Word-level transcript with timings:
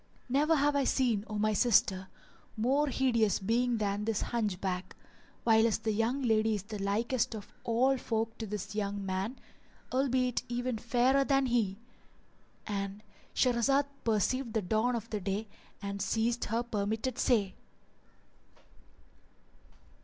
Never 0.29 0.55
have 0.55 0.75
I 0.75 0.83
seen, 0.83 1.23
O 1.27 1.37
my 1.37 1.53
sister, 1.53 2.07
more 2.57 2.87
hideous 2.87 3.37
being 3.37 3.77
than 3.77 4.05
this 4.05 4.23
Hunchback 4.23 4.95
[FN#404] 4.95 5.41
whilst 5.45 5.83
the 5.83 5.91
young 5.91 6.23
lady 6.23 6.55
is 6.55 6.63
the 6.63 6.79
likest 6.81 7.35
of 7.35 7.53
all 7.63 7.99
folk 7.99 8.35
to 8.39 8.47
this 8.47 8.73
young 8.73 9.05
man, 9.05 9.37
albeit 9.93 10.41
even 10.49 10.79
fairer 10.79 11.23
than 11.23 11.45
he,"—And 11.45 13.03
Shahrazad 13.35 13.85
perceived 14.03 14.53
the 14.53 14.63
dawn 14.63 14.95
of 14.95 15.07
day 15.11 15.47
and 15.83 16.01
ceased 16.01 16.45
saying 16.45 16.51
her 16.51 16.63
permitted 16.63 17.19
say. 17.19 17.53